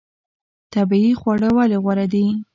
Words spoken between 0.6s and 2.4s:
طبیعي خواړه ولې غوره دي؟